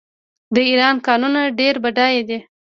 [0.55, 2.39] د ایران کانونه ډیر بډایه دي.